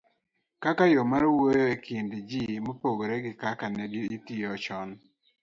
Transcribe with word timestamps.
kaka 0.63 0.83
yo 0.93 1.03
mar 1.11 1.23
wuoyo 1.35 1.63
e 1.75 1.77
kind 1.85 2.11
ji 2.29 2.43
mopogore 2.65 3.15
gi 3.23 3.33
kaka 3.41 3.65
ne 3.75 3.85
itiyo 4.15 4.51
chon. 4.65 4.89